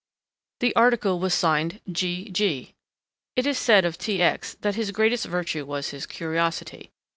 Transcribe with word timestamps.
The 0.61 0.75
article 0.75 1.19
was 1.19 1.31
signed 1.31 1.79
"G. 1.91 2.31
G." 2.31 2.73
It 3.35 3.45
is 3.45 3.59
said 3.59 3.85
of 3.85 3.99
T. 3.99 4.19
X. 4.19 4.55
that 4.61 4.73
his 4.73 4.89
greatest 4.89 5.27
virtue 5.27 5.63
was 5.63 5.91
his 5.91 6.07
curiosity. 6.07 6.89